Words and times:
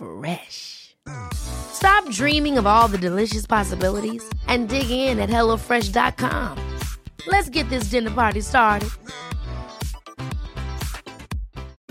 Fresh. 0.00 0.96
Stop 1.34 2.08
dreaming 2.10 2.56
of 2.56 2.66
all 2.66 2.88
the 2.88 2.96
delicious 2.96 3.46
possibilities 3.46 4.22
and 4.46 4.66
dig 4.68 4.90
in 4.90 5.18
at 5.18 5.28
HelloFresh.com. 5.28 6.56
Let's 7.26 7.50
get 7.50 7.68
this 7.68 7.90
dinner 7.90 8.10
party 8.10 8.40
started. 8.40 8.88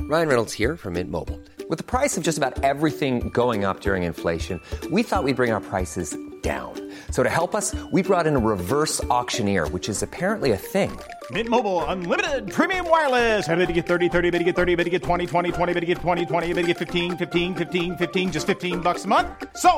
Ryan 0.02 0.28
Reynolds 0.28 0.54
here 0.54 0.76
from 0.76 0.94
Mint 0.94 1.12
Mobile. 1.12 1.40
With 1.70 1.78
the 1.78 1.84
price 1.84 2.18
of 2.18 2.24
just 2.24 2.40
about 2.40 2.64
everything 2.64 3.30
going 3.30 3.64
up 3.64 3.82
during 3.82 4.02
inflation, 4.02 4.60
we 4.90 5.04
thought 5.04 5.24
we'd 5.24 5.36
bring 5.36 5.52
our 5.52 5.62
prices 5.62 6.18
down. 6.42 6.74
So 7.12 7.22
to 7.22 7.30
help 7.30 7.54
us, 7.54 7.76
we 7.92 8.02
brought 8.02 8.26
in 8.26 8.36
a 8.36 8.40
reverse 8.40 9.04
auctioneer, 9.06 9.68
which 9.68 9.88
is 9.88 10.02
apparently 10.02 10.50
a 10.52 10.58
thing. 10.58 10.98
Mint 11.32 11.48
Mobile 11.48 11.86
unlimited 11.86 12.52
premium 12.52 12.90
wireless. 12.90 13.48
Ready 13.48 13.68
to 13.68 13.72
get 13.72 13.86
30, 13.86 14.10
30, 14.10 14.32
bit 14.32 14.40
to 14.40 14.44
get 14.44 14.56
30, 14.56 14.78
bit 14.78 14.86
to 14.86 14.90
get 14.90 15.04
20, 15.04 15.28
20, 15.28 15.52
20, 15.52 15.74
bit 15.74 15.80
to 15.82 15.86
get 15.86 15.98
20, 16.00 16.26
20, 16.26 16.54
bit 16.54 16.62
to 16.64 16.68
get 16.70 16.78
15, 16.80 17.18
15, 17.18 17.54
15, 17.54 17.98
15 17.98 18.32
just 18.32 18.48
15 18.48 18.82
bucks 18.82 19.06
a 19.06 19.08
month. 19.08 19.28
So, 19.56 19.70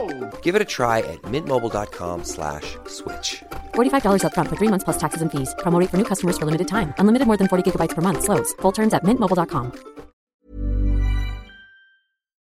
Give 0.44 0.56
it 0.56 0.62
a 0.62 0.70
try 0.78 1.00
at 1.00 1.22
mintmobile.com/switch. 1.24 2.78
slash 2.88 3.42
$45 3.74 4.24
upfront 4.24 4.48
for 4.48 4.56
three 4.56 4.70
months 4.70 4.86
plus 4.86 4.98
taxes 4.98 5.22
and 5.22 5.30
fees. 5.30 5.54
Promo 5.60 5.86
for 5.90 5.98
new 5.98 6.06
customers 6.06 6.38
for 6.38 6.46
limited 6.46 6.70
time. 6.70 6.94
Unlimited 7.00 7.28
more 7.28 7.38
than 7.42 7.50
40 7.50 7.70
gigabytes 7.70 7.96
per 7.96 8.02
month. 8.02 8.24
Slows. 8.24 8.54
Full 8.62 8.72
terms 8.72 8.94
at 8.94 9.04
mintmobile.com. 9.04 9.72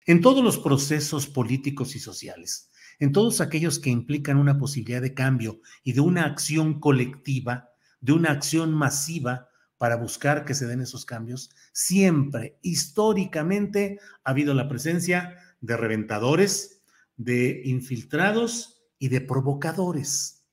En 0.08 0.22
todos 0.22 0.44
los 0.44 0.60
procesos 0.60 1.26
políticos 1.26 1.96
y 1.96 2.00
sociales, 2.00 2.70
en 3.00 3.12
todos 3.12 3.42
aquellos 3.42 3.80
que 3.80 3.90
implican 3.90 4.38
una 4.38 4.58
posibilidad 4.60 5.02
de 5.02 5.16
cambio 5.16 5.60
y 5.84 5.94
de 5.94 6.02
una 6.02 6.26
acción 6.26 6.80
colectiva, 6.80 7.75
de 8.06 8.14
una 8.14 8.32
acción 8.32 8.72
masiva 8.72 9.50
para 9.80 9.96
buscar 9.96 10.46
que 10.46 10.54
se 10.54 10.68
den 10.68 10.80
esos 10.80 11.06
cambios, 11.06 11.50
siempre, 11.74 12.60
históricamente, 12.62 14.00
ha 14.24 14.30
habido 14.30 14.54
la 14.54 14.70
presencia 14.70 15.38
de 15.60 15.76
reventadores, 15.76 16.84
de 17.18 17.64
infiltrados 17.66 18.84
y 19.00 19.10
de 19.10 19.22
provocadores. 19.22 20.46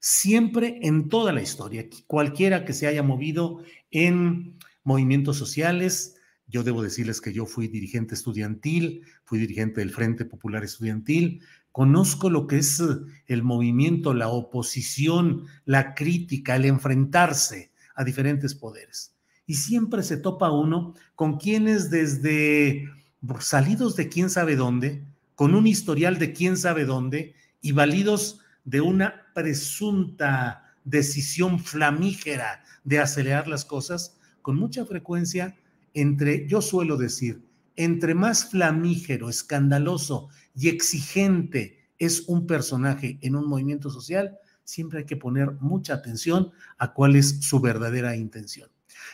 Siempre 0.00 0.78
en 0.82 1.10
toda 1.10 1.32
la 1.32 1.42
historia, 1.42 1.86
cualquiera 2.06 2.64
que 2.64 2.72
se 2.72 2.86
haya 2.86 3.02
movido 3.02 3.62
en 3.90 4.58
movimientos 4.82 5.36
sociales, 5.36 6.16
yo 6.46 6.62
debo 6.62 6.82
decirles 6.82 7.20
que 7.20 7.34
yo 7.34 7.44
fui 7.44 7.68
dirigente 7.68 8.14
estudiantil, 8.14 9.04
fui 9.24 9.38
dirigente 9.38 9.82
del 9.82 9.90
Frente 9.90 10.24
Popular 10.24 10.64
Estudiantil, 10.64 11.42
conozco 11.78 12.28
lo 12.28 12.48
que 12.48 12.58
es 12.58 12.82
el 13.28 13.44
movimiento, 13.44 14.12
la 14.12 14.30
oposición, 14.30 15.44
la 15.64 15.94
crítica, 15.94 16.56
el 16.56 16.64
enfrentarse 16.64 17.70
a 17.94 18.02
diferentes 18.02 18.56
poderes. 18.56 19.14
Y 19.46 19.54
siempre 19.54 20.02
se 20.02 20.16
topa 20.16 20.50
uno 20.50 20.94
con 21.14 21.38
quienes 21.38 21.88
desde 21.88 22.90
salidos 23.38 23.94
de 23.94 24.08
quién 24.08 24.28
sabe 24.28 24.56
dónde, 24.56 25.04
con 25.36 25.54
un 25.54 25.68
historial 25.68 26.18
de 26.18 26.32
quién 26.32 26.56
sabe 26.56 26.84
dónde 26.84 27.36
y 27.62 27.70
validos 27.70 28.40
de 28.64 28.80
una 28.80 29.28
presunta 29.32 30.74
decisión 30.82 31.60
flamígera 31.60 32.64
de 32.82 32.98
acelerar 32.98 33.46
las 33.46 33.64
cosas, 33.64 34.18
con 34.42 34.56
mucha 34.56 34.84
frecuencia 34.84 35.56
entre, 35.94 36.44
yo 36.48 36.60
suelo 36.60 36.96
decir, 36.96 37.40
entre 37.78 38.16
más 38.16 38.50
flamígero, 38.50 39.30
escandaloso 39.30 40.30
y 40.56 40.68
exigente 40.68 41.77
es 41.98 42.24
un 42.28 42.46
personaje 42.46 43.18
en 43.22 43.36
un 43.36 43.48
movimiento 43.48 43.90
social, 43.90 44.38
siempre 44.64 45.00
hay 45.00 45.04
que 45.06 45.16
poner 45.16 45.52
mucha 45.60 45.94
atención 45.94 46.52
a 46.78 46.92
cuál 46.92 47.16
es 47.16 47.40
su 47.40 47.60
verdadera 47.60 48.16
intención. 48.16 48.70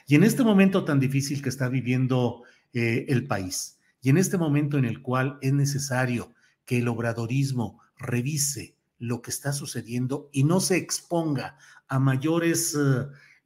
Y 0.06 0.16
en 0.16 0.24
este 0.24 0.42
momento 0.42 0.84
tan 0.84 1.00
difícil 1.00 1.42
que 1.42 1.48
está 1.48 1.68
viviendo 1.68 2.42
eh, 2.72 3.06
el 3.08 3.26
país, 3.26 3.78
y 4.02 4.10
en 4.10 4.18
este 4.18 4.36
momento 4.36 4.76
en 4.76 4.84
el 4.84 5.00
cual 5.00 5.38
es 5.40 5.52
necesario 5.52 6.34
que 6.64 6.78
el 6.78 6.88
obradorismo 6.88 7.80
revise 7.96 8.76
lo 8.98 9.22
que 9.22 9.30
está 9.30 9.52
sucediendo 9.52 10.28
y 10.32 10.44
no 10.44 10.60
se 10.60 10.76
exponga 10.76 11.56
a 11.88 11.98
mayores 11.98 12.76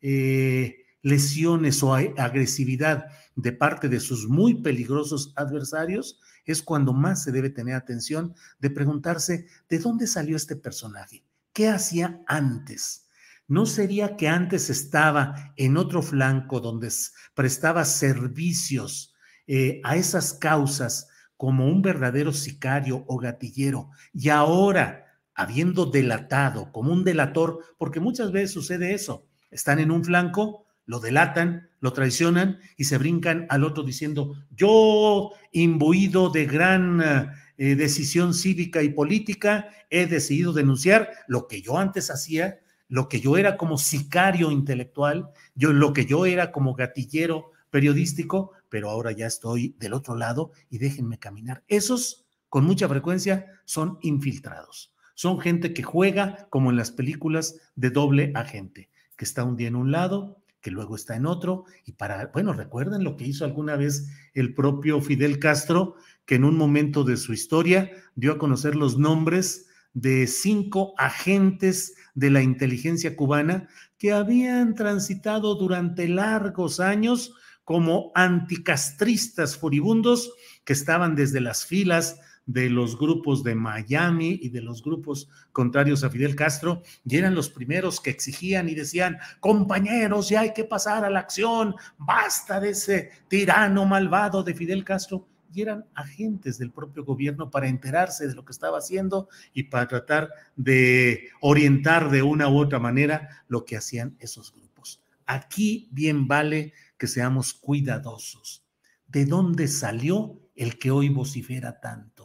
eh, 0.00 0.76
lesiones 1.02 1.82
o 1.82 1.94
agresividad 1.94 3.06
de 3.36 3.52
parte 3.52 3.88
de 3.88 4.00
sus 4.00 4.28
muy 4.28 4.62
peligrosos 4.62 5.32
adversarios, 5.36 6.20
es 6.52 6.62
cuando 6.62 6.92
más 6.92 7.22
se 7.22 7.32
debe 7.32 7.50
tener 7.50 7.74
atención 7.74 8.34
de 8.58 8.70
preguntarse 8.70 9.46
de 9.68 9.78
dónde 9.78 10.06
salió 10.06 10.36
este 10.36 10.56
personaje, 10.56 11.24
qué 11.52 11.68
hacía 11.68 12.22
antes. 12.26 13.06
¿No 13.46 13.64
sería 13.64 14.16
que 14.16 14.28
antes 14.28 14.68
estaba 14.68 15.52
en 15.56 15.76
otro 15.76 16.02
flanco 16.02 16.60
donde 16.60 16.92
prestaba 17.34 17.84
servicios 17.84 19.14
eh, 19.46 19.80
a 19.84 19.96
esas 19.96 20.34
causas 20.34 21.08
como 21.38 21.66
un 21.66 21.80
verdadero 21.80 22.32
sicario 22.32 23.04
o 23.06 23.16
gatillero 23.16 23.90
y 24.12 24.28
ahora 24.28 25.06
habiendo 25.38 25.86
delatado 25.86 26.72
como 26.72 26.92
un 26.92 27.04
delator, 27.04 27.60
porque 27.78 28.00
muchas 28.00 28.32
veces 28.32 28.50
sucede 28.50 28.92
eso, 28.92 29.28
están 29.52 29.78
en 29.78 29.92
un 29.92 30.04
flanco, 30.04 30.66
lo 30.88 31.00
delatan, 31.00 31.68
lo 31.80 31.92
traicionan 31.92 32.60
y 32.78 32.84
se 32.84 32.96
brincan 32.96 33.46
al 33.50 33.62
otro 33.62 33.84
diciendo, 33.84 34.34
yo, 34.50 35.32
imbuido 35.52 36.30
de 36.30 36.46
gran 36.46 37.30
eh, 37.58 37.74
decisión 37.74 38.32
cívica 38.32 38.82
y 38.82 38.88
política, 38.88 39.68
he 39.90 40.06
decidido 40.06 40.54
denunciar 40.54 41.10
lo 41.28 41.46
que 41.46 41.60
yo 41.60 41.76
antes 41.76 42.10
hacía, 42.10 42.60
lo 42.88 43.06
que 43.10 43.20
yo 43.20 43.36
era 43.36 43.58
como 43.58 43.76
sicario 43.76 44.50
intelectual, 44.50 45.28
yo, 45.54 45.74
lo 45.74 45.92
que 45.92 46.06
yo 46.06 46.24
era 46.24 46.52
como 46.52 46.74
gatillero 46.74 47.52
periodístico, 47.68 48.52
pero 48.70 48.88
ahora 48.88 49.12
ya 49.12 49.26
estoy 49.26 49.76
del 49.78 49.92
otro 49.92 50.16
lado 50.16 50.52
y 50.70 50.78
déjenme 50.78 51.18
caminar. 51.18 51.64
Esos, 51.68 52.24
con 52.48 52.64
mucha 52.64 52.88
frecuencia, 52.88 53.44
son 53.66 53.98
infiltrados. 54.00 54.94
Son 55.14 55.38
gente 55.38 55.74
que 55.74 55.82
juega 55.82 56.46
como 56.48 56.70
en 56.70 56.78
las 56.78 56.92
películas 56.92 57.60
de 57.76 57.90
doble 57.90 58.32
agente, 58.34 58.88
que 59.18 59.26
está 59.26 59.44
un 59.44 59.56
día 59.56 59.68
en 59.68 59.76
un 59.76 59.92
lado, 59.92 60.37
que 60.60 60.70
luego 60.70 60.96
está 60.96 61.16
en 61.16 61.26
otro, 61.26 61.64
y 61.84 61.92
para, 61.92 62.26
bueno, 62.32 62.52
recuerden 62.52 63.04
lo 63.04 63.16
que 63.16 63.26
hizo 63.26 63.44
alguna 63.44 63.76
vez 63.76 64.08
el 64.34 64.54
propio 64.54 65.00
Fidel 65.00 65.38
Castro, 65.38 65.94
que 66.26 66.34
en 66.34 66.44
un 66.44 66.56
momento 66.56 67.04
de 67.04 67.16
su 67.16 67.32
historia 67.32 67.90
dio 68.14 68.32
a 68.32 68.38
conocer 68.38 68.74
los 68.74 68.98
nombres 68.98 69.66
de 69.94 70.26
cinco 70.26 70.94
agentes 70.98 71.94
de 72.14 72.30
la 72.30 72.42
inteligencia 72.42 73.16
cubana 73.16 73.68
que 73.96 74.12
habían 74.12 74.74
transitado 74.74 75.54
durante 75.54 76.08
largos 76.08 76.80
años 76.80 77.34
como 77.64 78.12
anticastristas 78.14 79.56
furibundos 79.56 80.32
que 80.64 80.72
estaban 80.72 81.14
desde 81.16 81.40
las 81.40 81.66
filas 81.66 82.20
de 82.48 82.70
los 82.70 82.98
grupos 82.98 83.44
de 83.44 83.54
Miami 83.54 84.40
y 84.42 84.48
de 84.48 84.62
los 84.62 84.82
grupos 84.82 85.28
contrarios 85.52 86.02
a 86.02 86.08
Fidel 86.08 86.34
Castro, 86.34 86.82
y 87.04 87.18
eran 87.18 87.34
los 87.34 87.50
primeros 87.50 88.00
que 88.00 88.08
exigían 88.08 88.70
y 88.70 88.74
decían, 88.74 89.18
compañeros, 89.38 90.30
ya 90.30 90.40
hay 90.40 90.54
que 90.54 90.64
pasar 90.64 91.04
a 91.04 91.10
la 91.10 91.20
acción, 91.20 91.74
basta 91.98 92.58
de 92.58 92.70
ese 92.70 93.10
tirano 93.28 93.84
malvado 93.84 94.42
de 94.42 94.54
Fidel 94.54 94.82
Castro. 94.82 95.26
Y 95.54 95.62
eran 95.62 95.86
agentes 95.94 96.58
del 96.58 96.70
propio 96.70 97.04
gobierno 97.04 97.50
para 97.50 97.68
enterarse 97.68 98.28
de 98.28 98.34
lo 98.34 98.44
que 98.44 98.52
estaba 98.52 98.78
haciendo 98.78 99.28
y 99.54 99.64
para 99.64 99.88
tratar 99.88 100.30
de 100.56 101.28
orientar 101.40 102.10
de 102.10 102.22
una 102.22 102.48
u 102.48 102.58
otra 102.58 102.78
manera 102.78 103.44
lo 103.48 103.64
que 103.64 103.76
hacían 103.76 104.16
esos 104.20 104.52
grupos. 104.52 105.02
Aquí 105.26 105.88
bien 105.90 106.28
vale 106.28 106.72
que 106.98 107.06
seamos 107.06 107.54
cuidadosos. 107.54 108.62
¿De 109.06 109.24
dónde 109.24 109.68
salió 109.68 110.38
el 110.54 110.78
que 110.78 110.90
hoy 110.90 111.08
vocifera 111.08 111.80
tanto? 111.80 112.17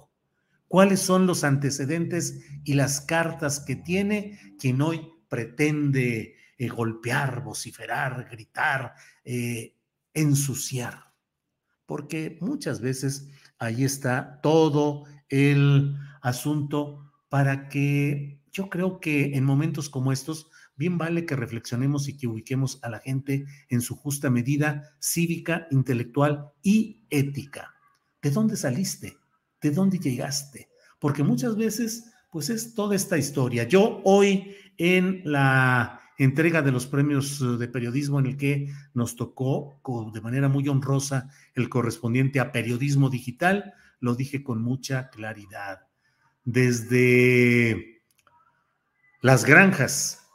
Cuáles 0.74 1.02
son 1.02 1.28
los 1.28 1.44
antecedentes 1.44 2.40
y 2.64 2.74
las 2.74 3.00
cartas 3.00 3.60
que 3.60 3.76
tiene 3.76 4.40
quien 4.58 4.82
hoy 4.82 5.08
pretende 5.30 6.36
eh, 6.58 6.68
golpear, 6.68 7.44
vociferar, 7.44 8.28
gritar, 8.32 8.96
eh, 9.24 9.78
ensuciar. 10.16 11.14
Porque 11.86 12.40
muchas 12.42 12.82
veces 12.82 13.30
ahí 13.60 13.84
está 13.84 14.42
todo 14.42 15.04
el 15.30 15.96
asunto 16.24 17.12
para 17.30 17.70
que 17.70 18.42
yo 18.52 18.68
creo 18.72 19.00
que 19.00 19.38
en 19.38 19.46
momentos 19.46 19.92
como 19.92 20.12
estos, 20.12 20.50
bien 20.76 20.98
vale 20.98 21.28
que 21.28 21.36
reflexionemos 21.36 22.08
y 22.08 22.18
que 22.18 22.26
ubiquemos 22.26 22.80
a 22.82 22.90
la 22.90 23.00
gente 23.00 23.46
en 23.70 23.82
su 23.82 23.96
justa 23.96 24.32
medida 24.32 24.96
cívica, 25.00 25.68
intelectual 25.70 26.52
y 26.64 27.06
ética. 27.12 27.76
¿De 28.24 28.32
dónde 28.32 28.58
saliste? 28.58 29.23
¿De 29.64 29.72
dónde 29.72 29.98
llegaste? 29.98 30.70
Porque 31.00 31.24
muchas 31.24 31.56
veces, 31.56 32.12
pues 32.30 32.50
es 32.50 32.76
toda 32.76 32.96
esta 32.96 33.18
historia. 33.18 33.64
Yo 33.64 34.02
hoy 34.04 34.56
en 34.78 35.22
la 35.24 36.02
entrega 36.18 36.62
de 36.62 36.72
los 36.72 36.86
premios 36.86 37.42
eh, 37.42 37.58
de 37.58 37.68
periodismo 37.70 38.20
en 38.20 38.26
el 38.28 38.38
que 38.38 38.70
nos 38.94 39.16
tocó 39.16 39.80
de 40.14 40.22
manera 40.22 40.50
muy 40.50 40.68
honrosa 40.68 41.30
el 41.56 41.70
correspondiente 41.70 42.42
a 42.42 42.52
periodismo 42.52 43.10
digital, 43.10 43.74
lo 44.02 44.16
dije 44.16 44.44
con 44.44 44.62
mucha 44.62 45.10
claridad. 45.10 45.88
Desde 46.44 48.02
las 49.22 49.46
granjas, 49.46 50.28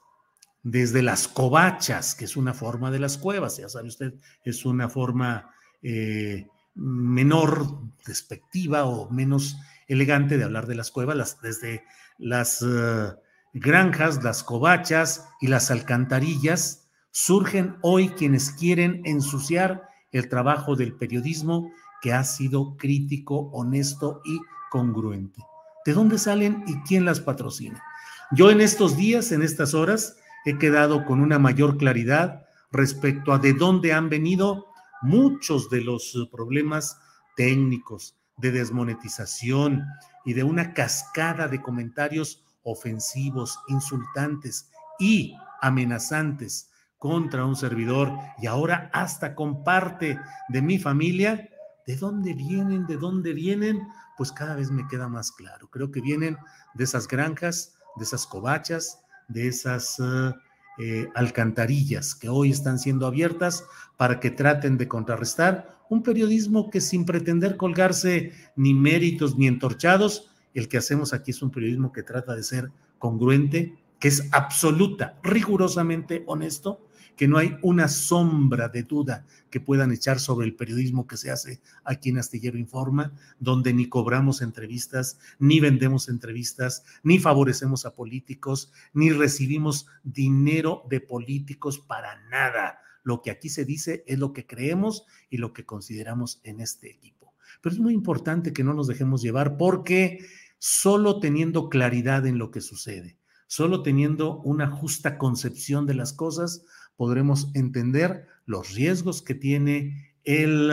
desde 0.63 1.03
las 1.03 1.29
covachas, 1.29 2.15
que 2.15 2.25
es 2.25 2.35
una 2.37 2.55
forma 2.55 2.91
de 2.91 2.99
las 2.99 3.19
cuevas, 3.19 3.59
ya 3.59 3.69
sabe 3.69 3.89
usted, 3.89 4.15
es 4.43 4.65
una 4.65 4.89
forma 4.89 5.51
eh, 5.83 6.47
menor, 6.79 7.81
despectiva 8.07 8.85
o 8.85 9.11
menos 9.11 9.57
elegante 9.89 10.39
de 10.39 10.45
hablar 10.45 10.67
de 10.67 10.77
las 10.77 10.91
cuevas, 10.91 11.41
desde 11.43 11.85
las 12.19 12.63
eh, 12.63 13.13
granjas, 13.53 14.23
las 14.23 14.43
covachas 14.43 15.29
y 15.41 15.49
las 15.49 15.71
alcantarillas, 15.71 16.89
surgen 17.11 17.77
hoy 17.83 18.11
quienes 18.11 18.53
quieren 18.53 19.03
ensuciar 19.05 19.89
el 20.13 20.29
trabajo 20.29 20.77
del 20.77 20.95
periodismo 20.95 21.71
que 22.01 22.13
ha 22.13 22.23
sido 22.25 22.77
crítico, 22.77 23.51
honesto 23.53 24.21
y 24.25 24.41
congruente. 24.71 25.43
¿De 25.85 25.93
dónde 25.93 26.19
salen 26.19 26.65
y 26.67 26.81
quién 26.83 27.05
las 27.05 27.21
patrocina? 27.21 27.83
Yo 28.31 28.51
en 28.51 28.61
estos 28.61 28.97
días, 28.97 29.33
en 29.33 29.43
estas 29.43 29.75
horas, 29.75 30.17
he 30.45 30.59
quedado 30.59 31.05
con 31.05 31.21
una 31.21 31.39
mayor 31.39 31.77
claridad 31.77 32.47
respecto 32.71 33.33
a 33.33 33.39
de 33.39 33.55
dónde 33.55 33.93
han 33.93 34.09
venido 34.09 34.68
muchos 35.03 35.71
de 35.71 35.83
los 35.83 36.29
problemas 36.31 36.99
técnicos, 37.37 38.17
de 38.37 38.53
desmonetización 38.53 39.85
y 40.25 40.33
de 40.33 40.45
una 40.45 40.73
cascada 40.75 41.49
de 41.49 41.61
comentarios 41.61 42.45
ofensivos, 42.63 43.59
insultantes 43.69 44.71
y 44.99 45.35
amenazantes 45.61 46.71
contra 46.99 47.45
un 47.47 47.57
servidor 47.57 48.13
y 48.41 48.47
ahora 48.47 48.91
hasta 48.93 49.35
con 49.35 49.63
parte 49.63 50.19
de 50.49 50.63
mi 50.63 50.79
familia, 50.79 51.49
¿de 51.87 51.97
dónde 51.97 52.35
vienen? 52.35 52.87
¿De 52.87 52.97
dónde 52.97 53.33
vienen? 53.33 53.87
Pues 54.17 54.33
cada 54.33 54.57
vez 54.57 54.71
me 54.71 54.87
queda 54.89 55.09
más 55.09 55.31
claro. 55.33 55.69
Creo 55.71 55.91
que 55.91 56.01
vienen 56.01 56.37
de 56.75 56.85
esas 56.85 57.07
granjas, 57.07 57.79
de 57.97 58.05
esas 58.05 58.27
covachas, 58.27 59.01
de 59.29 59.49
esas 59.49 59.99
eh, 60.01 60.35
eh, 60.79 61.09
alcantarillas 61.15 62.15
que 62.15 62.29
hoy 62.29 62.51
están 62.51 62.79
siendo 62.79 63.07
abiertas 63.07 63.65
para 63.97 64.21
que 64.21 64.31
traten 64.31 64.79
de 64.79 64.89
contrarrestar 64.89 65.79
un 65.89 66.03
periodismo 66.03 66.71
que 66.71 66.81
sin 66.81 67.05
pretender 67.05 67.57
colgarse 67.57 68.33
ni 68.57 68.75
méritos 68.75 69.37
ni 69.37 69.47
entorchados, 69.47 70.31
el 70.55 70.69
que 70.69 70.79
hacemos 70.79 71.13
aquí 71.13 71.31
es 71.31 71.43
un 71.43 71.51
periodismo 71.51 71.93
que 71.93 72.03
trata 72.03 72.35
de 72.35 72.43
ser 72.43 72.71
congruente, 72.99 73.77
que 73.99 74.09
es 74.09 74.29
absoluta, 74.33 75.19
rigurosamente 75.23 76.23
honesto, 76.27 76.88
que 77.19 77.27
no 77.27 77.37
hay 77.37 77.59
una 77.63 77.89
sombra 77.89 78.69
de 78.69 78.85
duda 78.85 79.27
que 79.51 79.61
puedan 79.61 79.91
echar 79.91 80.21
sobre 80.21 80.47
el 80.47 80.55
periodismo 80.55 81.09
que 81.09 81.17
se 81.17 81.33
hace 81.33 81.61
aquí 81.83 82.11
en 82.11 82.19
Astillero 82.19 82.57
Informa, 82.57 83.13
donde 83.41 83.75
ni 83.75 83.89
cobramos 83.89 84.41
entrevistas, 84.41 85.19
ni 85.41 85.59
vendemos 85.59 86.09
entrevistas, 86.09 86.85
ni 87.03 87.19
favorecemos 87.19 87.85
a 87.87 87.95
políticos, 87.95 88.73
ni 88.93 89.11
recibimos 89.11 89.89
dinero 90.05 90.85
de 90.89 91.01
políticos 91.01 91.81
para 91.81 92.25
nada. 92.29 92.79
Lo 93.03 93.21
que 93.21 93.33
aquí 93.33 93.49
se 93.49 93.65
dice 93.65 94.05
es 94.07 94.21
lo 94.21 94.33
que 94.33 94.47
creemos 94.47 95.05
y 95.29 95.39
lo 95.39 95.53
que 95.53 95.67
consideramos 95.67 96.41
en 96.45 96.61
este 96.61 96.89
equipo. 96.89 97.35
Pero 97.61 97.75
es 97.75 97.81
muy 97.81 97.95
importante 97.95 98.53
que 98.53 98.63
no 98.63 98.75
nos 98.75 98.87
dejemos 98.87 99.23
llevar 99.23 99.57
porque 99.57 100.25
solo 100.61 101.19
teniendo 101.19 101.69
claridad 101.69 102.27
en 102.27 102.39
lo 102.39 102.53
que 102.53 102.61
sucede, 102.61 103.19
solo 103.49 103.83
teniendo 103.83 104.41
una 104.43 104.71
justa 104.71 105.19
concepción 105.19 105.85
de 105.85 105.95
las 105.95 106.13
cosas, 106.13 106.65
podremos 106.99 107.49
entender 107.55 108.27
los 108.45 108.75
riesgos 108.75 109.23
que 109.23 109.35
tiene 109.35 110.13
el, 110.25 110.71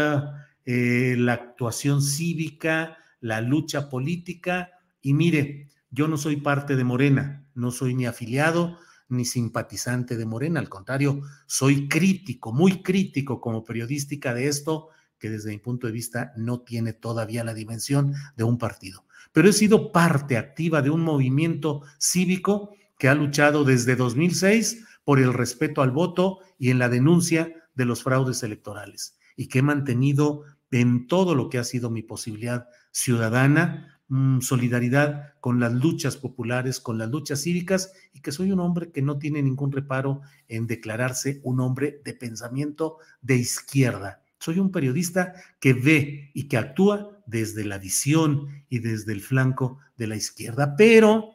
eh, 0.65 1.15
la 1.17 1.33
actuación 1.33 2.01
cívica, 2.01 2.97
la 3.21 3.39
lucha 3.39 3.89
política. 3.89 4.71
Y 5.01 5.13
mire, 5.13 5.69
yo 5.89 6.09
no 6.09 6.17
soy 6.17 6.35
parte 6.35 6.75
de 6.75 6.83
Morena, 6.83 7.47
no 7.53 7.71
soy 7.71 7.95
ni 7.95 8.05
afiliado 8.05 8.77
ni 9.07 9.23
simpatizante 9.23 10.17
de 10.17 10.25
Morena, 10.25 10.59
al 10.59 10.67
contrario, 10.67 11.21
soy 11.45 11.87
crítico, 11.87 12.51
muy 12.51 12.81
crítico 12.81 13.39
como 13.39 13.63
periodística 13.63 14.33
de 14.33 14.47
esto, 14.47 14.89
que 15.19 15.29
desde 15.29 15.51
mi 15.51 15.59
punto 15.59 15.85
de 15.85 15.93
vista 15.93 16.33
no 16.35 16.61
tiene 16.61 16.91
todavía 16.91 17.43
la 17.43 17.53
dimensión 17.53 18.13
de 18.35 18.43
un 18.43 18.57
partido 18.57 19.05
pero 19.35 19.49
he 19.49 19.53
sido 19.53 19.91
parte 19.91 20.37
activa 20.37 20.81
de 20.81 20.89
un 20.89 21.01
movimiento 21.01 21.81
cívico 21.97 22.73
que 22.97 23.09
ha 23.09 23.13
luchado 23.15 23.65
desde 23.65 23.97
2006 23.97 24.85
por 25.05 25.19
el 25.19 25.33
respeto 25.33 25.81
al 25.81 25.91
voto 25.91 26.39
y 26.59 26.71
en 26.71 26.79
la 26.79 26.89
denuncia 26.89 27.53
de 27.75 27.85
los 27.85 28.03
fraudes 28.03 28.43
electorales 28.43 29.17
y 29.37 29.47
que 29.47 29.59
he 29.59 29.61
mantenido 29.61 30.43
en 30.71 31.07
todo 31.07 31.35
lo 31.35 31.49
que 31.49 31.57
ha 31.57 31.63
sido 31.63 31.89
mi 31.89 32.01
posibilidad 32.01 32.67
ciudadana, 32.91 34.01
mm, 34.09 34.41
solidaridad 34.41 35.35
con 35.39 35.59
las 35.59 35.73
luchas 35.73 36.17
populares, 36.17 36.81
con 36.81 36.97
las 36.97 37.09
luchas 37.09 37.41
cívicas 37.41 37.93
y 38.13 38.21
que 38.21 38.33
soy 38.33 38.51
un 38.51 38.59
hombre 38.59 38.91
que 38.91 39.01
no 39.01 39.17
tiene 39.17 39.41
ningún 39.41 39.71
reparo 39.71 40.21
en 40.49 40.67
declararse 40.67 41.39
un 41.43 41.61
hombre 41.61 42.01
de 42.03 42.13
pensamiento 42.13 42.97
de 43.21 43.37
izquierda. 43.37 44.21
Soy 44.39 44.59
un 44.59 44.71
periodista 44.71 45.33
que 45.59 45.73
ve 45.73 46.31
y 46.33 46.47
que 46.47 46.57
actúa 46.57 47.21
desde 47.25 47.63
la 47.63 47.77
visión 47.77 48.47
y 48.69 48.79
desde 48.79 49.13
el 49.13 49.21
flanco 49.21 49.79
de 49.97 50.07
la 50.07 50.17
izquierda, 50.17 50.75
pero 50.77 51.34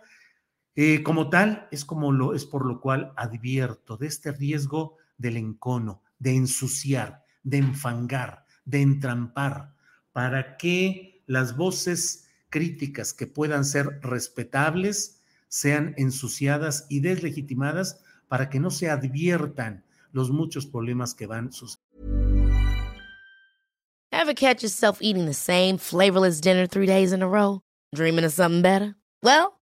eh, 0.77 1.03
como 1.03 1.29
tal 1.31 1.69
es 1.71 1.85
como 1.85 2.13
lo 2.13 2.35
es 2.35 2.45
por 2.45 2.65
lo 2.67 2.81
cual 2.81 3.13
advierto 3.17 3.97
de 3.97 4.07
este 4.07 4.33
riesgo 4.33 4.97
del 5.19 5.37
encono, 5.37 6.03
de 6.19 6.35
ensuciar, 6.35 7.25
de 7.43 7.59
enfangar, 7.59 8.45
de 8.65 8.81
entrampar, 8.81 9.75
para 10.13 10.57
que 10.57 11.23
las 11.27 11.57
voces 11.57 12.29
críticas 12.49 13.13
que 13.13 13.27
puedan 13.27 13.65
ser 13.65 14.01
respetables 14.03 15.23
sean 15.49 15.95
ensuciadas 15.97 16.87
y 16.89 17.01
deslegitimadas 17.01 18.01
para 18.29 18.49
que 18.49 18.61
no 18.61 18.71
se 18.71 18.89
adviertan 18.89 19.85
los 20.13 20.31
muchos 20.31 20.67
problemas 20.67 21.15
que 21.15 21.27
van 21.27 21.53
sucediendo. 21.53 21.91
Ever 24.13 24.35
catch 24.35 24.63
yourself 24.63 25.01
eating 25.01 25.27
the 25.27 25.35
same 25.35 25.79
flavorless 25.79 26.41
dinner 26.41 26.67
three 26.67 26.87
days 26.87 27.13
in 27.13 27.23
a 27.23 27.29
row? 27.29 27.61
Dreaming 27.95 28.25
of 28.25 28.33
something 28.33 28.61
better? 28.61 28.97
Well, 29.23 29.60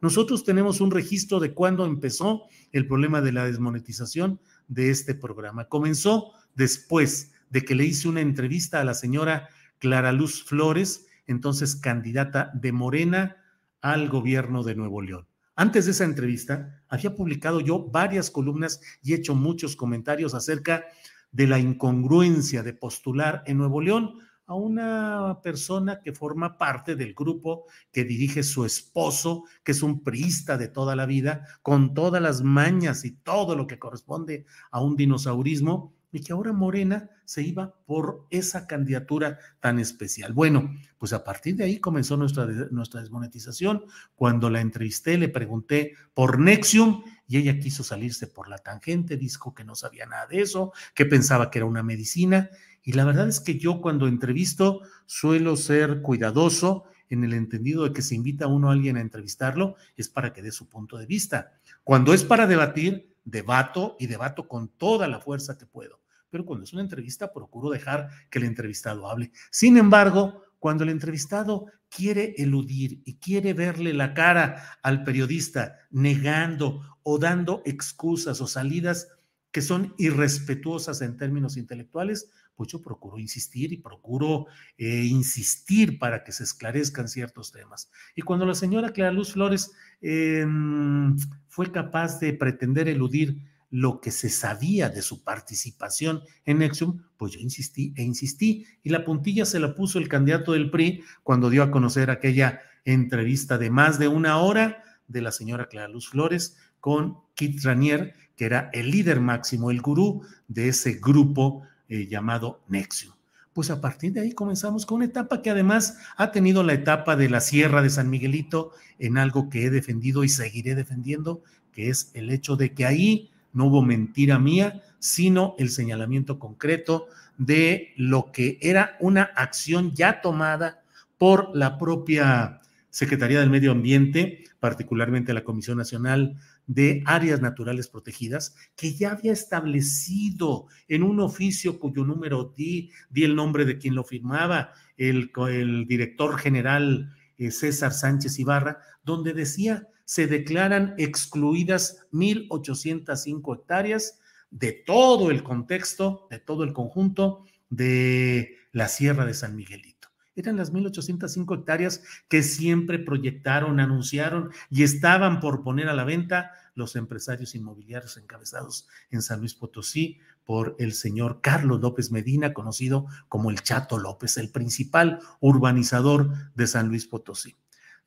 Nosotros 0.00 0.44
tenemos 0.44 0.80
un 0.80 0.90
registro 0.90 1.40
de 1.40 1.52
cuándo 1.54 1.84
empezó 1.84 2.44
el 2.72 2.86
problema 2.86 3.20
de 3.20 3.32
la 3.32 3.44
desmonetización 3.44 4.40
de 4.68 4.90
este 4.90 5.14
programa. 5.14 5.68
Comenzó 5.68 6.32
después 6.54 7.32
de 7.50 7.64
que 7.64 7.74
le 7.74 7.84
hice 7.84 8.08
una 8.08 8.20
entrevista 8.20 8.80
a 8.80 8.84
la 8.84 8.94
señora 8.94 9.48
Clara 9.78 10.12
Luz 10.12 10.44
Flores, 10.44 11.06
entonces 11.26 11.76
candidata 11.76 12.50
de 12.54 12.72
Morena 12.72 13.36
al 13.80 14.08
gobierno 14.08 14.62
de 14.62 14.74
Nuevo 14.74 15.02
León. 15.02 15.26
Antes 15.56 15.86
de 15.86 15.90
esa 15.90 16.04
entrevista, 16.04 16.82
había 16.88 17.16
publicado 17.16 17.60
yo 17.60 17.80
varias 17.90 18.30
columnas 18.30 18.80
y 19.02 19.14
hecho 19.14 19.34
muchos 19.34 19.74
comentarios 19.74 20.34
acerca 20.34 20.84
de 21.32 21.48
la 21.48 21.58
incongruencia 21.58 22.62
de 22.62 22.72
postular 22.72 23.42
en 23.46 23.58
Nuevo 23.58 23.80
León 23.80 24.20
a 24.48 24.54
una 24.54 25.40
persona 25.42 26.00
que 26.00 26.12
forma 26.12 26.56
parte 26.56 26.96
del 26.96 27.12
grupo 27.12 27.66
que 27.92 28.04
dirige 28.04 28.42
su 28.42 28.64
esposo, 28.64 29.44
que 29.62 29.72
es 29.72 29.82
un 29.82 30.02
priista 30.02 30.56
de 30.56 30.68
toda 30.68 30.96
la 30.96 31.04
vida, 31.04 31.46
con 31.62 31.92
todas 31.92 32.20
las 32.20 32.42
mañas 32.42 33.04
y 33.04 33.12
todo 33.12 33.54
lo 33.54 33.66
que 33.66 33.78
corresponde 33.78 34.46
a 34.70 34.80
un 34.80 34.96
dinosaurismo, 34.96 35.94
y 36.10 36.20
que 36.20 36.32
ahora 36.32 36.54
Morena 36.54 37.10
se 37.26 37.42
iba 37.42 37.74
por 37.84 38.26
esa 38.30 38.66
candidatura 38.66 39.38
tan 39.60 39.78
especial. 39.78 40.32
Bueno, 40.32 40.74
pues 40.96 41.12
a 41.12 41.22
partir 41.22 41.56
de 41.56 41.64
ahí 41.64 41.78
comenzó 41.78 42.16
nuestra, 42.16 42.46
nuestra 42.70 43.02
desmonetización. 43.02 43.84
Cuando 44.14 44.48
la 44.48 44.62
entrevisté, 44.62 45.18
le 45.18 45.28
pregunté 45.28 45.92
por 46.14 46.38
Nexium 46.40 47.02
y 47.26 47.36
ella 47.36 47.58
quiso 47.60 47.84
salirse 47.84 48.26
por 48.26 48.48
la 48.48 48.56
tangente, 48.56 49.18
dijo 49.18 49.54
que 49.54 49.64
no 49.64 49.74
sabía 49.74 50.06
nada 50.06 50.26
de 50.26 50.40
eso, 50.40 50.72
que 50.94 51.04
pensaba 51.04 51.50
que 51.50 51.58
era 51.58 51.66
una 51.66 51.82
medicina. 51.82 52.48
Y 52.88 52.94
la 52.94 53.04
verdad 53.04 53.28
es 53.28 53.38
que 53.38 53.58
yo 53.58 53.82
cuando 53.82 54.08
entrevisto 54.08 54.80
suelo 55.04 55.56
ser 55.56 56.00
cuidadoso 56.00 56.84
en 57.10 57.22
el 57.22 57.34
entendido 57.34 57.84
de 57.84 57.92
que 57.92 58.00
si 58.00 58.14
invita 58.14 58.46
a 58.46 58.48
uno 58.48 58.70
a 58.70 58.72
alguien 58.72 58.96
a 58.96 59.02
entrevistarlo 59.02 59.76
es 59.98 60.08
para 60.08 60.32
que 60.32 60.40
dé 60.40 60.50
su 60.52 60.70
punto 60.70 60.96
de 60.96 61.04
vista. 61.04 61.52
Cuando 61.84 62.14
es 62.14 62.24
para 62.24 62.46
debatir, 62.46 63.14
debato 63.26 63.94
y 64.00 64.06
debato 64.06 64.48
con 64.48 64.68
toda 64.68 65.06
la 65.06 65.20
fuerza 65.20 65.58
que 65.58 65.66
puedo. 65.66 66.00
Pero 66.30 66.46
cuando 66.46 66.64
es 66.64 66.72
una 66.72 66.80
entrevista, 66.80 67.30
procuro 67.30 67.68
dejar 67.68 68.08
que 68.30 68.38
el 68.38 68.46
entrevistado 68.46 69.06
hable. 69.10 69.32
Sin 69.50 69.76
embargo, 69.76 70.44
cuando 70.58 70.84
el 70.84 70.88
entrevistado 70.88 71.66
quiere 71.90 72.36
eludir 72.38 73.02
y 73.04 73.16
quiere 73.16 73.52
verle 73.52 73.92
la 73.92 74.14
cara 74.14 74.78
al 74.82 75.04
periodista 75.04 75.76
negando 75.90 76.80
o 77.02 77.18
dando 77.18 77.60
excusas 77.66 78.40
o 78.40 78.46
salidas 78.46 79.08
que 79.50 79.60
son 79.60 79.94
irrespetuosas 79.98 81.02
en 81.02 81.16
términos 81.16 81.56
intelectuales, 81.58 82.30
pues 82.58 82.72
yo 82.72 82.82
procuro 82.82 83.20
insistir 83.20 83.72
y 83.72 83.76
procuro 83.76 84.46
eh, 84.76 85.04
insistir 85.04 85.96
para 85.96 86.24
que 86.24 86.32
se 86.32 86.42
esclarezcan 86.42 87.08
ciertos 87.08 87.52
temas. 87.52 87.88
Y 88.16 88.22
cuando 88.22 88.44
la 88.44 88.56
señora 88.56 88.92
Clara 88.92 89.12
Luz 89.12 89.34
Flores 89.34 89.70
em, 90.00 91.16
fue 91.46 91.70
capaz 91.70 92.18
de 92.18 92.32
pretender 92.32 92.88
eludir 92.88 93.46
lo 93.70 94.00
que 94.00 94.10
se 94.10 94.28
sabía 94.28 94.88
de 94.88 95.02
su 95.02 95.22
participación 95.22 96.22
en 96.46 96.58
Nexium, 96.58 97.04
pues 97.16 97.32
yo 97.32 97.38
insistí 97.38 97.94
e 97.96 98.02
insistí. 98.02 98.66
Y 98.82 98.90
la 98.90 99.04
puntilla 99.04 99.44
se 99.44 99.60
la 99.60 99.76
puso 99.76 100.00
el 100.00 100.08
candidato 100.08 100.52
del 100.52 100.72
PRI 100.72 101.04
cuando 101.22 101.50
dio 101.50 101.62
a 101.62 101.70
conocer 101.70 102.10
aquella 102.10 102.60
entrevista 102.84 103.56
de 103.56 103.70
más 103.70 104.00
de 104.00 104.08
una 104.08 104.38
hora 104.38 104.82
de 105.06 105.22
la 105.22 105.30
señora 105.30 105.68
Clara 105.68 105.86
Luz 105.86 106.08
Flores 106.08 106.56
con 106.80 107.18
Kit 107.34 107.62
Ranier, 107.62 108.14
que 108.34 108.46
era 108.46 108.68
el 108.72 108.90
líder 108.90 109.20
máximo, 109.20 109.70
el 109.70 109.80
gurú 109.80 110.22
de 110.48 110.68
ese 110.68 110.94
grupo 110.94 111.62
eh, 111.88 112.06
llamado 112.06 112.60
Nexium. 112.68 113.14
Pues 113.52 113.70
a 113.70 113.80
partir 113.80 114.12
de 114.12 114.20
ahí 114.20 114.32
comenzamos 114.32 114.86
con 114.86 114.96
una 114.96 115.06
etapa 115.06 115.42
que 115.42 115.50
además 115.50 115.98
ha 116.16 116.30
tenido 116.30 116.62
la 116.62 116.74
etapa 116.74 117.16
de 117.16 117.28
la 117.28 117.40
Sierra 117.40 117.82
de 117.82 117.90
San 117.90 118.08
Miguelito 118.08 118.72
en 118.98 119.18
algo 119.18 119.48
que 119.48 119.64
he 119.64 119.70
defendido 119.70 120.22
y 120.22 120.28
seguiré 120.28 120.74
defendiendo, 120.74 121.42
que 121.72 121.88
es 121.88 122.10
el 122.14 122.30
hecho 122.30 122.56
de 122.56 122.72
que 122.74 122.86
ahí 122.86 123.30
no 123.52 123.66
hubo 123.66 123.82
mentira 123.82 124.38
mía, 124.38 124.82
sino 124.98 125.54
el 125.58 125.70
señalamiento 125.70 126.38
concreto 126.38 127.08
de 127.36 127.94
lo 127.96 128.32
que 128.32 128.58
era 128.60 128.96
una 129.00 129.22
acción 129.22 129.92
ya 129.94 130.20
tomada 130.20 130.82
por 131.16 131.56
la 131.56 131.78
propia 131.78 132.60
Secretaría 132.90 133.40
del 133.40 133.50
Medio 133.50 133.72
Ambiente, 133.72 134.44
particularmente 134.60 135.32
la 135.32 135.44
Comisión 135.44 135.78
Nacional 135.78 136.36
de 136.68 137.02
áreas 137.06 137.40
naturales 137.40 137.88
protegidas, 137.88 138.54
que 138.76 138.94
ya 138.94 139.12
había 139.12 139.32
establecido 139.32 140.66
en 140.86 141.02
un 141.02 141.18
oficio 141.18 141.80
cuyo 141.80 142.04
número 142.04 142.54
di, 142.56 142.90
di 143.10 143.24
el 143.24 143.34
nombre 143.34 143.64
de 143.64 143.78
quien 143.78 143.94
lo 143.94 144.04
firmaba, 144.04 144.72
el, 144.96 145.32
el 145.50 145.86
director 145.88 146.38
general 146.38 147.12
eh, 147.38 147.50
César 147.50 147.92
Sánchez 147.92 148.38
Ibarra, 148.38 148.78
donde 149.02 149.32
decía, 149.32 149.88
se 150.04 150.26
declaran 150.26 150.94
excluidas 150.98 152.06
1.805 152.12 153.56
hectáreas 153.56 154.20
de 154.50 154.72
todo 154.72 155.30
el 155.30 155.42
contexto, 155.42 156.28
de 156.30 156.38
todo 156.38 156.64
el 156.64 156.74
conjunto 156.74 157.44
de 157.70 158.56
la 158.72 158.88
Sierra 158.88 159.24
de 159.24 159.34
San 159.34 159.56
Miguelito 159.56 159.97
eran 160.40 160.56
las 160.56 160.72
1.805 160.72 161.58
hectáreas 161.58 162.02
que 162.28 162.42
siempre 162.42 162.98
proyectaron, 162.98 163.80
anunciaron 163.80 164.50
y 164.70 164.82
estaban 164.82 165.40
por 165.40 165.62
poner 165.62 165.88
a 165.88 165.94
la 165.94 166.04
venta 166.04 166.52
los 166.74 166.96
empresarios 166.96 167.54
inmobiliarios 167.54 168.16
encabezados 168.16 168.86
en 169.10 169.22
San 169.22 169.40
Luis 169.40 169.54
Potosí 169.54 170.18
por 170.44 170.76
el 170.78 170.94
señor 170.94 171.40
Carlos 171.42 171.80
López 171.80 172.10
Medina, 172.10 172.54
conocido 172.54 173.06
como 173.28 173.50
el 173.50 173.60
Chato 173.62 173.98
López, 173.98 174.38
el 174.38 174.50
principal 174.50 175.20
urbanizador 175.40 176.30
de 176.54 176.66
San 176.66 176.88
Luis 176.88 177.06
Potosí. 177.06 177.56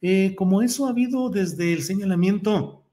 Eh, 0.01 0.33
como 0.35 0.63
eso 0.63 0.88
ha 0.88 0.89
habido 0.89 1.29
desde 1.29 1.73
el 1.73 1.83
señalamiento 1.83 2.83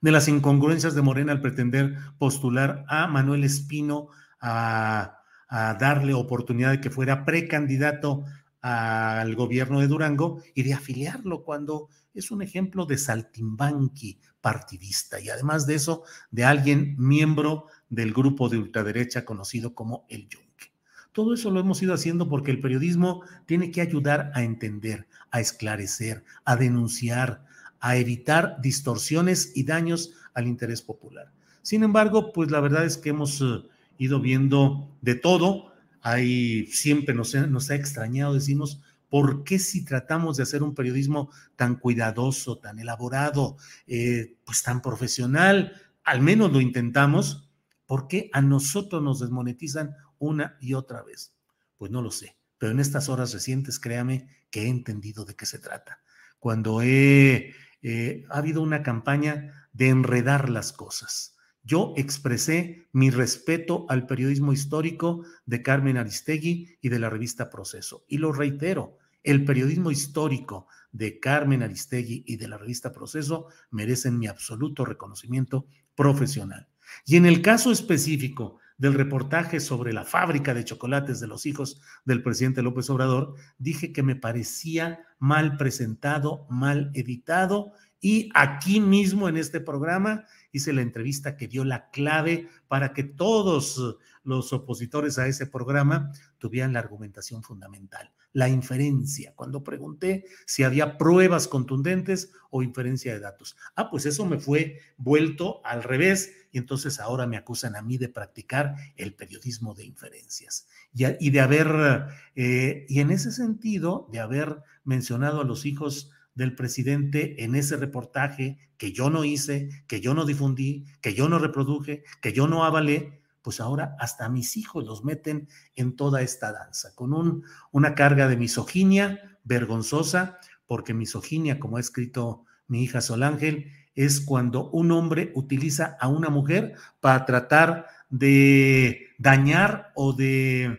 de 0.00 0.12
las 0.12 0.28
incongruencias 0.28 0.94
de 0.94 1.02
Morena 1.02 1.32
al 1.32 1.40
pretender 1.40 1.96
postular 2.18 2.84
a 2.88 3.08
Manuel 3.08 3.42
Espino 3.42 4.08
a 4.40 5.17
a 5.48 5.74
darle 5.74 6.14
oportunidad 6.14 6.70
de 6.70 6.80
que 6.80 6.90
fuera 6.90 7.24
precandidato 7.24 8.24
al 8.60 9.34
gobierno 9.34 9.80
de 9.80 9.86
Durango 9.86 10.42
y 10.54 10.62
de 10.62 10.74
afiliarlo 10.74 11.44
cuando 11.44 11.88
es 12.14 12.30
un 12.30 12.42
ejemplo 12.42 12.86
de 12.86 12.98
saltimbanqui 12.98 14.18
partidista 14.40 15.20
y 15.20 15.30
además 15.30 15.66
de 15.66 15.76
eso, 15.76 16.02
de 16.30 16.44
alguien 16.44 16.96
miembro 16.98 17.66
del 17.88 18.12
grupo 18.12 18.48
de 18.48 18.58
ultraderecha 18.58 19.24
conocido 19.24 19.74
como 19.74 20.06
el 20.08 20.28
Yunque. 20.28 20.72
Todo 21.12 21.34
eso 21.34 21.50
lo 21.50 21.60
hemos 21.60 21.82
ido 21.82 21.94
haciendo 21.94 22.28
porque 22.28 22.50
el 22.50 22.60
periodismo 22.60 23.22
tiene 23.46 23.70
que 23.70 23.80
ayudar 23.80 24.30
a 24.34 24.42
entender, 24.42 25.08
a 25.30 25.40
esclarecer, 25.40 26.24
a 26.44 26.56
denunciar, 26.56 27.44
a 27.80 27.96
evitar 27.96 28.60
distorsiones 28.60 29.52
y 29.54 29.64
daños 29.64 30.12
al 30.34 30.46
interés 30.46 30.82
popular. 30.82 31.32
Sin 31.62 31.82
embargo, 31.82 32.32
pues 32.32 32.50
la 32.50 32.60
verdad 32.60 32.84
es 32.84 32.96
que 32.96 33.10
hemos 33.10 33.40
eh, 33.40 33.62
ido 33.98 34.20
viendo 34.20 34.96
de 35.02 35.14
todo. 35.14 35.72
Ahí 36.00 36.66
siempre 36.66 37.14
nos, 37.14 37.34
ha 37.34 37.74
extrañado, 37.74 38.34
decimos, 38.34 38.80
¿por 39.10 39.44
qué 39.44 39.58
si 39.58 39.84
tratamos 39.84 40.36
de 40.36 40.44
hacer 40.44 40.62
un 40.62 40.74
periodismo 40.74 41.30
tan 41.56 41.76
cuidadoso, 41.76 42.58
tan 42.58 42.78
elaborado, 42.78 43.56
eh, 43.86 44.36
pues 44.44 44.62
tan 44.62 44.80
profesional, 44.80 45.72
al 46.04 46.22
menos 46.22 46.52
lo 46.52 46.60
intentamos, 46.60 47.50
¿por 47.84 48.06
qué 48.06 48.30
a 48.32 48.40
nosotros 48.40 49.02
nos 49.02 49.20
desmonetizan 49.20 49.94
una 50.18 50.56
y 50.60 50.74
otra 50.74 51.02
vez? 51.02 51.34
Pues 51.76 51.90
no 51.90 52.00
lo 52.00 52.10
sé, 52.10 52.36
pero 52.58 52.72
en 52.72 52.80
estas 52.80 53.08
horas 53.08 53.32
recientes, 53.32 53.78
créame 53.80 54.28
que 54.50 54.62
he 54.62 54.68
entendido 54.68 55.24
de 55.24 55.34
qué 55.34 55.46
se 55.46 55.58
trata. 55.58 56.00
Cuando 56.38 56.80
he, 56.80 57.54
eh, 57.82 58.24
ha 58.30 58.38
habido 58.38 58.62
una 58.62 58.82
campaña 58.82 59.68
de 59.72 59.88
enredar 59.88 60.48
las 60.48 60.72
cosas 60.72 61.37
yo 61.62 61.92
expresé 61.96 62.88
mi 62.92 63.10
respeto 63.10 63.86
al 63.88 64.06
periodismo 64.06 64.52
histórico 64.52 65.24
de 65.46 65.62
Carmen 65.62 65.96
Aristegui 65.96 66.78
y 66.80 66.88
de 66.88 66.98
la 66.98 67.10
revista 67.10 67.50
Proceso. 67.50 68.04
Y 68.08 68.18
lo 68.18 68.32
reitero, 68.32 68.98
el 69.22 69.44
periodismo 69.44 69.90
histórico 69.90 70.66
de 70.92 71.20
Carmen 71.20 71.62
Aristegui 71.62 72.24
y 72.26 72.36
de 72.36 72.48
la 72.48 72.56
revista 72.56 72.92
Proceso 72.92 73.48
merecen 73.70 74.18
mi 74.18 74.26
absoluto 74.26 74.84
reconocimiento 74.84 75.66
profesional. 75.94 76.68
Y 77.04 77.16
en 77.16 77.26
el 77.26 77.42
caso 77.42 77.70
específico 77.70 78.58
del 78.78 78.94
reportaje 78.94 79.60
sobre 79.60 79.92
la 79.92 80.04
fábrica 80.04 80.54
de 80.54 80.64
chocolates 80.64 81.20
de 81.20 81.26
los 81.26 81.46
hijos 81.46 81.80
del 82.04 82.22
presidente 82.22 82.62
López 82.62 82.88
Obrador, 82.90 83.34
dije 83.58 83.92
que 83.92 84.02
me 84.02 84.16
parecía 84.16 85.00
mal 85.18 85.56
presentado, 85.56 86.46
mal 86.48 86.90
editado 86.94 87.72
y 88.00 88.30
aquí 88.34 88.80
mismo 88.80 89.28
en 89.28 89.36
este 89.36 89.60
programa 89.60 90.24
hice 90.52 90.72
la 90.72 90.82
entrevista 90.82 91.36
que 91.36 91.48
dio 91.48 91.64
la 91.64 91.90
clave 91.90 92.48
para 92.68 92.92
que 92.92 93.02
todos 93.02 93.96
los 94.22 94.52
opositores 94.52 95.18
a 95.18 95.26
ese 95.26 95.46
programa 95.46 96.12
tuvieran 96.38 96.72
la 96.72 96.78
argumentación 96.78 97.42
fundamental, 97.42 98.12
la 98.32 98.48
inferencia, 98.48 99.32
cuando 99.34 99.64
pregunté 99.64 100.24
si 100.46 100.62
había 100.62 100.98
pruebas 100.98 101.48
contundentes 101.48 102.30
o 102.50 102.62
inferencia 102.62 103.12
de 103.12 103.20
datos. 103.20 103.56
Ah, 103.74 103.90
pues 103.90 104.06
eso 104.06 104.26
me 104.26 104.38
fue 104.38 104.80
vuelto 104.96 105.60
al 105.64 105.82
revés 105.82 106.32
y 106.52 106.58
entonces 106.58 107.00
ahora 107.00 107.26
me 107.26 107.36
acusan 107.36 107.76
a 107.76 107.82
mí 107.82 107.98
de 107.98 108.08
practicar 108.08 108.74
el 108.96 109.14
periodismo 109.14 109.74
de 109.74 109.84
inferencias 109.84 110.66
y, 110.92 111.30
de 111.30 111.40
haber, 111.40 112.06
eh, 112.34 112.86
y 112.88 113.00
en 113.00 113.10
ese 113.10 113.32
sentido, 113.32 114.08
de 114.12 114.20
haber 114.20 114.62
mencionado 114.84 115.40
a 115.40 115.44
los 115.44 115.66
hijos 115.66 116.10
del 116.34 116.54
presidente 116.54 117.42
en 117.44 117.54
ese 117.54 117.76
reportaje 117.76 118.58
que 118.76 118.92
yo 118.92 119.10
no 119.10 119.24
hice, 119.24 119.70
que 119.88 120.00
yo 120.00 120.14
no 120.14 120.24
difundí, 120.24 120.86
que 121.00 121.12
yo 121.12 121.28
no 121.28 121.38
reproduje, 121.38 122.04
que 122.22 122.32
yo 122.32 122.46
no 122.46 122.64
avalé, 122.64 123.20
pues 123.42 123.60
ahora 123.60 123.96
hasta 123.98 124.28
mis 124.28 124.56
hijos 124.56 124.84
los 124.84 125.04
meten 125.04 125.48
en 125.76 125.96
toda 125.96 126.22
esta 126.22 126.52
danza, 126.52 126.94
con 126.94 127.12
un, 127.12 127.44
una 127.70 127.94
carga 127.94 128.28
de 128.28 128.36
misoginia 128.36 129.38
vergonzosa, 129.44 130.38
porque 130.66 130.94
misoginia, 130.94 131.58
como 131.58 131.76
ha 131.76 131.80
escrito 131.80 132.44
mi 132.66 132.82
hija 132.82 133.00
Solángel, 133.00 133.72
es 133.94 134.20
cuando 134.20 134.70
un 134.70 134.92
hombre 134.92 135.32
utiliza 135.34 135.96
a 136.00 136.08
una 136.08 136.28
mujer 136.28 136.74
para 137.00 137.24
tratar 137.24 137.86
de 138.10 139.08
dañar 139.18 139.92
o 139.94 140.12
de 140.12 140.78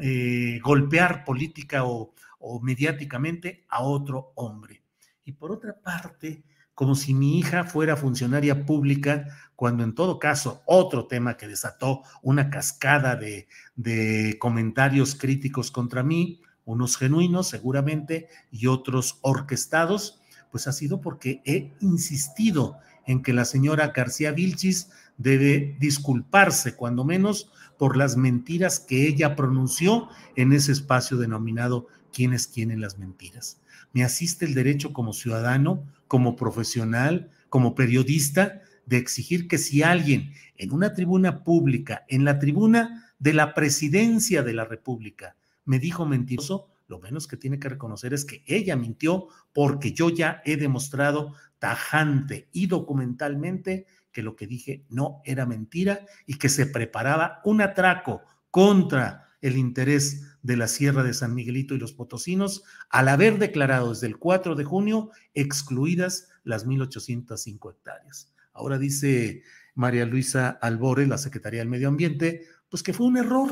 eh, 0.00 0.60
golpear 0.62 1.24
política 1.24 1.84
o, 1.84 2.14
o 2.38 2.60
mediáticamente 2.60 3.64
a 3.68 3.82
otro 3.82 4.32
hombre. 4.34 4.82
Y 5.24 5.32
por 5.32 5.52
otra 5.52 5.80
parte, 5.80 6.44
como 6.78 6.94
si 6.94 7.12
mi 7.12 7.40
hija 7.40 7.64
fuera 7.64 7.96
funcionaria 7.96 8.64
pública, 8.64 9.26
cuando 9.56 9.82
en 9.82 9.96
todo 9.96 10.20
caso 10.20 10.62
otro 10.64 11.08
tema 11.08 11.36
que 11.36 11.48
desató 11.48 12.04
una 12.22 12.50
cascada 12.50 13.16
de, 13.16 14.36
comentarios 14.38 15.16
críticos 15.16 15.72
contra 15.72 16.04
mí, 16.04 16.40
unos 16.64 16.96
genuinos 16.96 17.48
seguramente 17.48 18.28
y 18.52 18.68
otros 18.68 19.18
orquestados, 19.22 20.20
pues 20.52 20.68
ha 20.68 20.72
sido 20.72 21.00
porque 21.00 21.42
he 21.44 21.72
insistido 21.80 22.78
en 23.08 23.24
que 23.24 23.32
la 23.32 23.44
señora 23.44 23.88
García 23.88 24.30
Vilchis 24.30 24.88
debe 25.16 25.76
disculparse, 25.80 26.76
cuando 26.76 27.04
menos, 27.04 27.50
por 27.76 27.96
las 27.96 28.16
mentiras 28.16 28.78
que 28.78 29.08
ella 29.08 29.34
pronunció 29.34 30.10
en 30.36 30.52
ese 30.52 30.70
espacio 30.70 31.16
denominado 31.16 31.88
¿Quiénes 32.12 32.46
quieren 32.46 32.80
las 32.80 32.98
mentiras? 32.98 33.60
Me 33.92 34.04
asiste 34.04 34.44
el 34.44 34.54
derecho 34.54 34.92
como 34.92 35.12
ciudadano, 35.12 35.84
como 36.06 36.36
profesional, 36.36 37.30
como 37.48 37.74
periodista, 37.74 38.62
de 38.86 38.96
exigir 38.96 39.48
que 39.48 39.58
si 39.58 39.82
alguien 39.82 40.32
en 40.56 40.72
una 40.72 40.94
tribuna 40.94 41.44
pública, 41.44 42.04
en 42.08 42.24
la 42.24 42.38
tribuna 42.38 43.12
de 43.18 43.34
la 43.34 43.54
presidencia 43.54 44.42
de 44.42 44.54
la 44.54 44.64
República, 44.64 45.36
me 45.64 45.78
dijo 45.78 46.06
mentiroso, 46.06 46.68
lo 46.86 46.98
menos 46.98 47.28
que 47.28 47.36
tiene 47.36 47.58
que 47.58 47.68
reconocer 47.68 48.14
es 48.14 48.24
que 48.24 48.42
ella 48.46 48.74
mintió 48.76 49.28
porque 49.52 49.92
yo 49.92 50.08
ya 50.08 50.40
he 50.46 50.56
demostrado 50.56 51.34
tajante 51.58 52.48
y 52.52 52.66
documentalmente 52.66 53.86
que 54.10 54.22
lo 54.22 54.34
que 54.34 54.46
dije 54.46 54.84
no 54.88 55.20
era 55.24 55.44
mentira 55.44 56.00
y 56.26 56.38
que 56.38 56.48
se 56.48 56.64
preparaba 56.64 57.42
un 57.44 57.60
atraco 57.60 58.22
contra 58.50 59.27
el 59.40 59.56
interés 59.56 60.22
de 60.42 60.56
la 60.56 60.68
Sierra 60.68 61.02
de 61.02 61.14
San 61.14 61.34
Miguelito 61.34 61.74
y 61.74 61.78
los 61.78 61.92
Potosinos 61.92 62.64
al 62.90 63.08
haber 63.08 63.38
declarado 63.38 63.90
desde 63.90 64.06
el 64.06 64.18
4 64.18 64.54
de 64.54 64.64
junio 64.64 65.10
excluidas 65.34 66.28
las 66.44 66.66
1.805 66.66 67.70
hectáreas. 67.70 68.32
Ahora 68.52 68.78
dice 68.78 69.42
María 69.74 70.06
Luisa 70.06 70.50
Albore, 70.60 71.06
la 71.06 71.18
Secretaría 71.18 71.60
del 71.60 71.68
Medio 71.68 71.88
Ambiente, 71.88 72.46
pues 72.68 72.82
que 72.82 72.92
fue 72.92 73.06
un 73.06 73.16
error. 73.16 73.50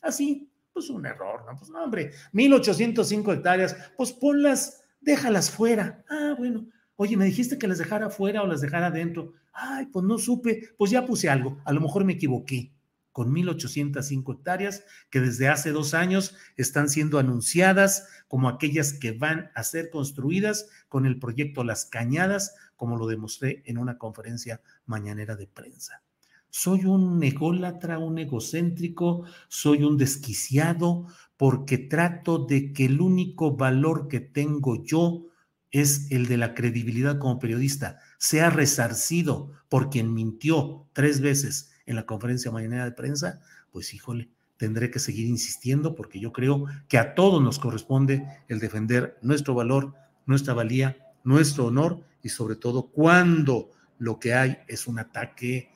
Así, 0.00 0.50
pues 0.72 0.90
un 0.90 1.06
error, 1.06 1.44
¿no? 1.46 1.56
Pues 1.56 1.70
no, 1.70 1.84
hombre, 1.84 2.12
1.805 2.32 3.34
hectáreas, 3.34 3.76
pues 3.96 4.12
ponlas, 4.12 4.82
déjalas 5.00 5.50
fuera. 5.50 6.04
Ah, 6.08 6.34
bueno, 6.36 6.66
oye, 6.96 7.16
me 7.16 7.26
dijiste 7.26 7.58
que 7.58 7.68
las 7.68 7.78
dejara 7.78 8.10
fuera 8.10 8.42
o 8.42 8.46
las 8.46 8.60
dejara 8.60 8.86
adentro. 8.86 9.34
Ay, 9.52 9.86
pues 9.86 10.04
no 10.04 10.18
supe, 10.18 10.70
pues 10.76 10.90
ya 10.90 11.04
puse 11.04 11.28
algo, 11.28 11.60
a 11.64 11.72
lo 11.72 11.80
mejor 11.80 12.04
me 12.04 12.14
equivoqué 12.14 12.72
con 13.12 13.34
1.805 13.34 14.34
hectáreas 14.34 14.84
que 15.10 15.20
desde 15.20 15.48
hace 15.48 15.70
dos 15.70 15.94
años 15.94 16.34
están 16.56 16.88
siendo 16.88 17.18
anunciadas 17.18 18.08
como 18.26 18.48
aquellas 18.48 18.94
que 18.94 19.12
van 19.12 19.50
a 19.54 19.62
ser 19.62 19.90
construidas 19.90 20.68
con 20.88 21.06
el 21.06 21.18
proyecto 21.18 21.62
Las 21.64 21.84
Cañadas, 21.84 22.54
como 22.76 22.96
lo 22.96 23.06
demostré 23.06 23.62
en 23.66 23.78
una 23.78 23.98
conferencia 23.98 24.60
mañanera 24.86 25.36
de 25.36 25.46
prensa. 25.46 26.02
Soy 26.48 26.84
un 26.84 27.22
ególatra, 27.22 27.98
un 27.98 28.18
egocéntrico, 28.18 29.24
soy 29.48 29.84
un 29.84 29.96
desquiciado, 29.96 31.06
porque 31.38 31.78
trato 31.78 32.44
de 32.44 32.72
que 32.72 32.84
el 32.86 33.00
único 33.00 33.56
valor 33.56 34.08
que 34.08 34.20
tengo 34.20 34.84
yo 34.84 35.28
es 35.70 36.10
el 36.12 36.26
de 36.26 36.36
la 36.36 36.54
credibilidad 36.54 37.18
como 37.18 37.38
periodista, 37.38 37.98
sea 38.18 38.50
resarcido 38.50 39.52
por 39.70 39.88
quien 39.88 40.12
mintió 40.12 40.86
tres 40.92 41.22
veces 41.22 41.71
en 41.86 41.96
la 41.96 42.06
conferencia 42.06 42.50
mañana 42.50 42.84
de 42.84 42.92
prensa, 42.92 43.40
pues 43.70 43.92
híjole, 43.94 44.28
tendré 44.56 44.90
que 44.90 44.98
seguir 44.98 45.26
insistiendo 45.26 45.94
porque 45.94 46.20
yo 46.20 46.32
creo 46.32 46.66
que 46.88 46.98
a 46.98 47.14
todos 47.14 47.42
nos 47.42 47.58
corresponde 47.58 48.24
el 48.48 48.60
defender 48.60 49.18
nuestro 49.22 49.54
valor, 49.54 49.94
nuestra 50.26 50.54
valía, 50.54 50.96
nuestro 51.24 51.66
honor 51.66 52.00
y 52.22 52.28
sobre 52.28 52.56
todo 52.56 52.88
cuando 52.90 53.70
lo 53.98 54.18
que 54.18 54.34
hay 54.34 54.58
es 54.68 54.86
un 54.86 54.98
ataque 54.98 55.70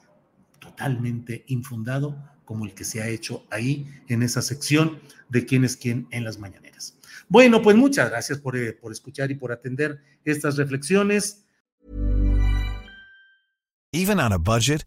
totalmente 0.58 1.45
infundado 1.49 2.16
como 2.45 2.64
el 2.64 2.75
que 2.75 2.84
se 2.84 3.02
ha 3.02 3.08
hecho 3.08 3.45
ahí 3.50 3.88
en 4.08 4.23
esa 4.23 4.40
sección 4.40 5.00
de 5.28 5.45
quién 5.47 5.64
es 5.64 5.76
quién 5.76 6.06
en 6.10 6.25
las 6.25 6.38
mañaneras. 6.38 6.97
Bueno, 7.28 7.60
pues 7.60 7.76
muchas 7.76 8.08
gracias 8.08 8.38
por, 8.38 8.56
eh, 8.56 8.73
por 8.73 8.92
escuchar 8.92 9.30
y 9.30 9.34
por 9.34 9.50
atender 9.50 10.00
estas 10.25 10.56
reflexiones. 10.56 11.45
Even 13.92 14.21
on 14.21 14.32
a 14.32 14.38
budget, 14.38 14.86